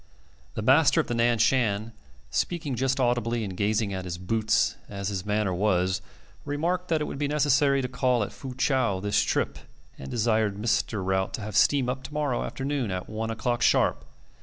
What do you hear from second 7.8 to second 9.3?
to call at Fu chau this